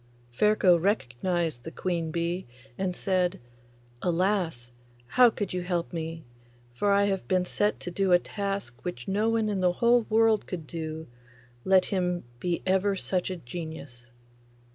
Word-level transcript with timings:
Ferko 0.31 0.79
recognised 0.79 1.63
the 1.63 1.69
queen 1.69 2.09
bee, 2.09 2.47
and 2.75 2.95
said, 2.95 3.39
'Alas! 4.01 4.71
how 5.09 5.29
could 5.29 5.53
you 5.53 5.61
help 5.61 5.93
me? 5.93 6.23
for 6.73 6.91
I 6.91 7.05
have 7.05 7.27
been 7.27 7.45
set 7.45 7.79
to 7.81 7.91
do 7.91 8.11
a 8.11 8.17
task 8.17 8.83
which 8.83 9.07
no 9.07 9.29
one 9.29 9.47
in 9.47 9.59
the 9.61 9.73
whole 9.73 10.07
world 10.09 10.47
could 10.47 10.65
do, 10.65 11.05
let 11.63 11.85
him 11.85 12.23
be 12.39 12.63
ever 12.65 12.95
such 12.95 13.29
a 13.29 13.35
genius! 13.37 14.09